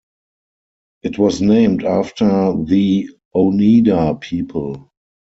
It 1.03 1.19
was 1.19 1.43
named 1.43 1.83
after 1.83 2.55
the 2.63 3.07
Oneida 3.35 4.15
people. 4.15 4.89